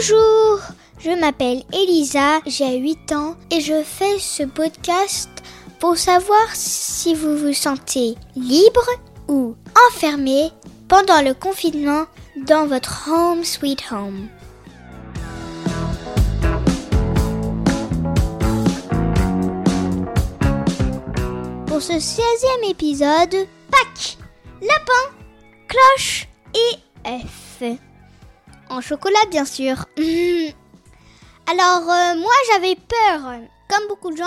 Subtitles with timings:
[0.00, 0.60] Bonjour,
[1.00, 5.28] je m'appelle Elisa, j'ai 8 ans et je fais ce podcast
[5.80, 8.88] pour savoir si vous vous sentez libre
[9.26, 9.56] ou
[9.88, 10.52] enfermé
[10.86, 12.04] pendant le confinement
[12.36, 14.28] dans votre home sweet home.
[21.66, 24.16] Pour ce 16e épisode, Pâques,
[24.62, 25.16] lapin,
[25.66, 27.87] cloche et œuf.
[28.70, 29.76] En chocolat bien sûr.
[31.46, 34.24] Alors euh, moi j'avais peur, comme beaucoup de gens,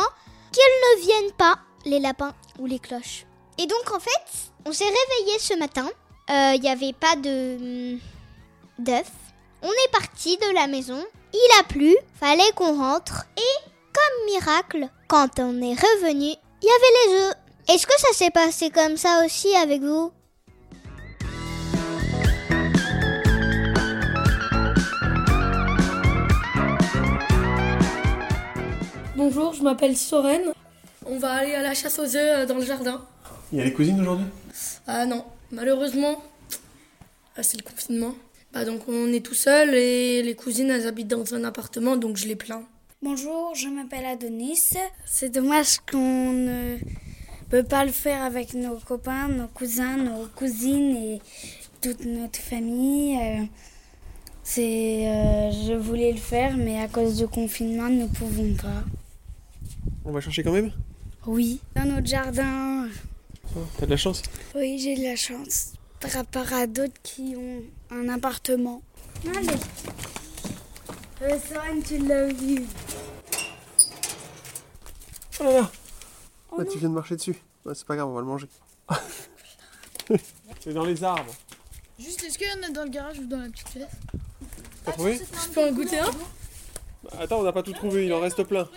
[0.52, 3.26] qu'ils ne viennent pas, les lapins ou les cloches.
[3.58, 5.88] Et donc en fait, on s'est réveillé ce matin.
[6.30, 7.98] Il n'y avait pas de
[8.80, 9.12] d'œufs.
[9.62, 11.04] On est parti de la maison.
[11.34, 13.26] Il a plu, fallait qu'on rentre.
[13.38, 17.36] Et comme miracle, quand on est revenu, il y avait les œufs.
[17.70, 20.12] Est-ce que ça s'est passé comme ça aussi avec vous?
[29.34, 30.42] Bonjour, je m'appelle Soren.
[31.06, 33.02] On va aller à la chasse aux œufs euh, dans le jardin.
[33.54, 34.26] Il y a les cousines aujourd'hui?
[34.88, 35.24] Ah non,
[35.54, 36.22] malheureusement,
[37.38, 38.14] ah, c'est le confinement.
[38.52, 42.18] Bah donc on est tout seul et les cousines elles habitent dans un appartement donc
[42.18, 42.64] je les plains.
[43.02, 44.74] Bonjour, je m'appelle Adonis.
[45.06, 46.76] C'est dommage qu'on ne
[47.50, 51.22] peut pas le faire avec nos copains, nos cousins, nos cousines et
[51.80, 53.18] toute notre famille.
[53.18, 53.46] Euh,
[54.44, 58.84] c'est, euh, je voulais le faire, mais à cause du confinement, nous ne pouvons pas.
[60.12, 60.74] On va chercher quand même
[61.26, 62.90] Oui, dans notre jardin.
[63.56, 64.22] Oh, T'as de la chance
[64.54, 65.72] Oui, j'ai de la chance.
[66.02, 67.62] Par rapport à d'autres qui ont
[67.96, 68.82] un appartement.
[69.26, 69.48] Allez.
[71.22, 72.62] Euh, Soren, tu l'as vu.
[75.40, 75.72] Oh là là
[76.58, 77.38] Bah, Tu viens de marcher dessus.
[77.64, 78.48] Ouais, c'est pas grave, on va le manger.
[80.60, 81.34] c'est dans les arbres.
[81.98, 83.88] Juste est-ce qu'il y en a dans le garage ou dans la petite pièce
[84.84, 86.12] T'as trouvé Je peux en goûter un?
[87.06, 88.68] Bah, Attends, on n'a pas tout trouvé, il en reste plein.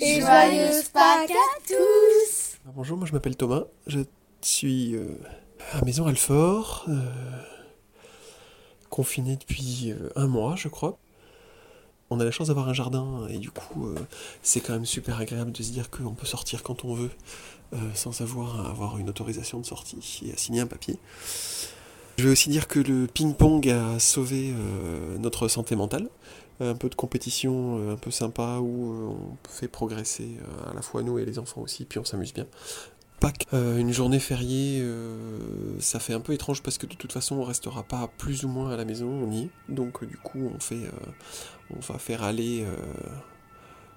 [0.00, 3.64] Et joyeuse Pâques à tous bonjour, moi je m'appelle Thomas.
[3.88, 4.00] Je
[4.40, 5.08] suis euh,
[5.72, 6.94] à Maison Alfort, euh,
[8.90, 10.98] confiné depuis euh, un mois, je crois.
[12.10, 13.96] On a la chance d'avoir un jardin et du coup, euh,
[14.42, 17.10] c'est quand même super agréable de se dire qu'on peut sortir quand on veut
[17.72, 20.96] euh, sans avoir à avoir une autorisation de sortie et à signer un papier.
[22.18, 26.08] Je vais aussi dire que le ping-pong a sauvé euh, notre santé mentale.
[26.60, 30.74] Un peu de compétition euh, un peu sympa où euh, on fait progresser euh, à
[30.74, 32.46] la fois nous et les enfants aussi, puis on s'amuse bien.
[33.20, 34.80] Pâques, une journée fériée,
[35.80, 38.48] ça fait un peu étrange parce que de toute façon on restera pas plus ou
[38.48, 39.50] moins à la maison, on y est.
[39.68, 40.88] Donc du coup on fait,
[41.76, 42.64] on va faire aller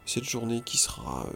[0.08, 1.28] cette journée qui sera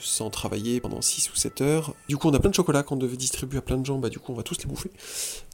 [0.00, 1.94] sans travailler pendant 6 ou 7 heures.
[2.08, 4.08] Du coup on a plein de chocolat qu'on devait distribuer à plein de gens, bah
[4.08, 4.90] du coup on va tous les bouffer.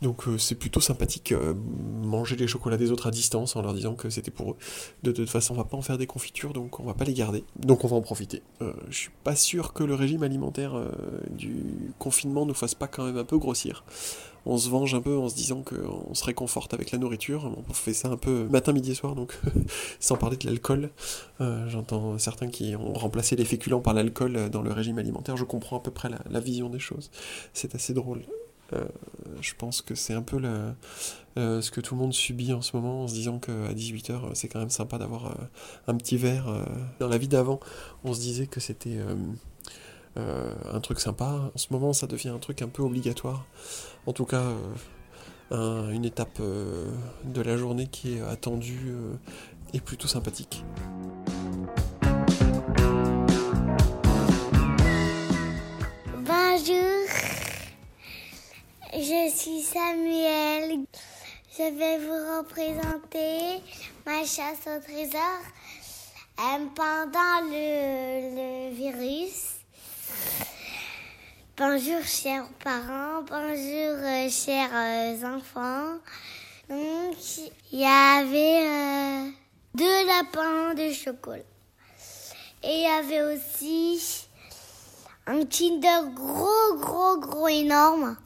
[0.02, 1.54] Donc euh, c'est plutôt sympathique euh,
[2.02, 4.56] manger les chocolats des autres à distance en leur disant que c'était pour eux.
[5.02, 7.14] De toute façon on va pas en faire des confitures donc on va pas les
[7.14, 7.44] garder.
[7.58, 8.42] Donc on va en profiter.
[8.62, 10.74] Euh, je suis pas sûr que le régime alimentaire
[11.30, 13.84] du confinement nous fasse pas quand même un peu grossir.
[14.46, 17.50] On se venge un peu en se disant qu'on se réconforte avec la nourriture.
[17.68, 19.38] On fait ça un peu matin, midi et soir, donc
[20.00, 20.90] sans parler de l'alcool.
[21.40, 25.36] Euh, J'entends certains qui ont remplacé les féculents par l'alcool dans le régime alimentaire.
[25.36, 27.10] Je comprends à peu près la, vision des choses.
[27.52, 28.22] C'est assez drôle.
[28.72, 28.84] Euh,
[29.40, 30.40] je pense que c'est un peu
[31.36, 34.34] euh, ce que tout le monde subit en ce moment en se disant qu'à 18h
[34.34, 35.36] c'est quand même sympa d'avoir
[35.86, 36.66] un petit verre.
[36.98, 37.60] Dans la vie d'avant,
[38.04, 38.98] on se disait que c'était
[40.16, 41.50] un truc sympa.
[41.54, 43.44] En ce moment, ça devient un truc un peu obligatoire.
[44.06, 44.74] En tout cas, euh,
[45.50, 46.90] un- une étape euh,
[47.24, 49.14] de la journée qui est attendue euh,
[49.72, 50.64] et plutôt sympathique.
[56.24, 57.08] Bonjour,
[58.92, 60.84] je suis Samuel.
[61.56, 63.62] Je vais vous représenter
[64.06, 65.40] ma chasse au trésor
[66.40, 69.53] euh, pendant le virus.
[71.56, 76.00] Bonjour chers parents, bonjour euh, chers euh, enfants.
[76.68, 77.16] Donc
[77.70, 79.30] il y avait euh,
[79.72, 81.44] deux lapins de chocolat.
[82.64, 84.26] Et il y avait aussi
[85.28, 88.16] un Kinder gros, gros, gros, énorme.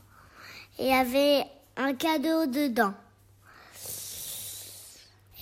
[0.78, 1.44] Et il y avait
[1.76, 2.94] un cadeau dedans.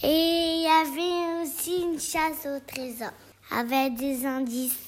[0.02, 3.12] Et il y avait aussi une chasse au trésor
[3.52, 4.85] avec des indices.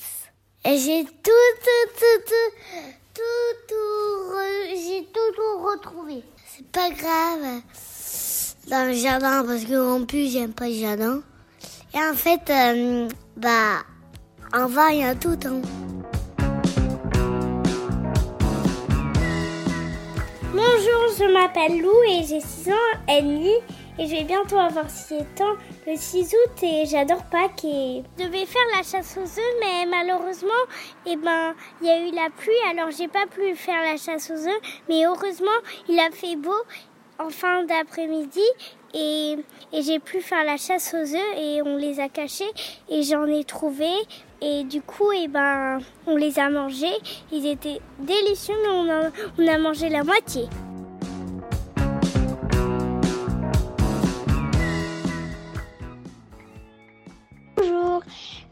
[0.65, 2.53] Et j'ai tout, tout, tout, tout,
[3.15, 3.23] tout,
[3.69, 4.35] tout,
[4.75, 6.25] j'ai tout, tout retrouvé.
[6.47, 7.63] C'est pas grave
[8.69, 11.23] dans le jardin parce que en plus j'aime pas le jardin.
[11.95, 13.85] Et en fait, euh, bah,
[14.53, 15.39] en va, il y a tout.
[15.47, 15.63] Hein.
[20.53, 23.55] Bonjour, je m'appelle Lou et j'ai 6 ans et demi
[23.99, 25.57] et je vais bientôt avoir 7 ans.
[25.87, 29.87] Le 6 août et j'adore Pâques et je devais faire la chasse aux œufs mais
[29.87, 30.49] malheureusement
[31.07, 32.53] eh ben il y a eu la pluie.
[32.71, 35.47] Alors j'ai pas pu faire la chasse aux œufs mais heureusement
[35.89, 36.55] il a fait beau
[37.19, 38.45] en fin d'après-midi
[38.95, 39.37] et,
[39.73, 42.51] et j'ai pu faire la chasse aux œufs et on les a cachés
[42.89, 43.91] et j'en ai trouvé.
[44.41, 46.97] Et du coup eh ben on les a mangés.
[47.33, 50.45] Ils étaient délicieux mais on a, on a mangé la moitié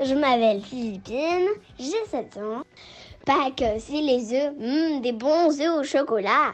[0.07, 1.49] je m'appelle Philippine,
[1.79, 2.63] j'ai 7 ans.
[3.25, 6.53] Pâques, c'est les œufs, Mmh, des bons œufs au chocolat.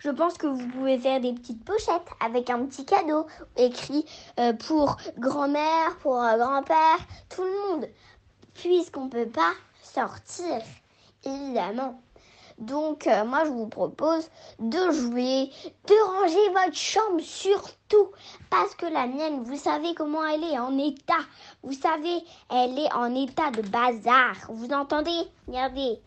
[0.00, 3.26] Je pense que vous pouvez faire des petites pochettes avec un petit cadeau
[3.56, 4.04] écrit
[4.38, 6.98] euh, pour grand-mère, pour euh, grand-père,
[7.30, 7.88] tout le monde,
[8.54, 10.60] puisqu'on ne peut pas sortir,
[11.24, 12.00] évidemment.
[12.58, 14.28] Donc, euh, moi, je vous propose
[14.58, 15.50] de jouer,
[15.86, 18.10] de ranger votre chambre surtout,
[18.50, 21.14] parce que la mienne, vous savez comment elle est en état.
[21.62, 24.34] Vous savez, elle est en état de bazar.
[24.48, 25.22] Vous entendez?
[25.46, 26.00] Regardez.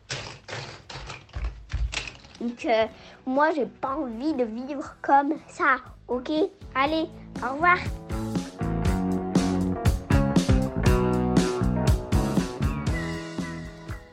[2.42, 2.86] Donc, euh,
[3.25, 5.77] moi, j'ai pas envie de vivre comme ça,
[6.07, 6.31] ok?
[6.75, 7.07] Allez,
[7.44, 7.77] au revoir.